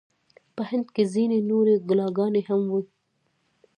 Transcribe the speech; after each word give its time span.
په 0.55 0.61
هند 0.69 0.87
کې 0.95 1.03
ځینې 1.13 1.39
نورې 1.49 1.75
کلاګانې 1.87 2.41
هم 2.49 2.61
وې. 2.71 2.83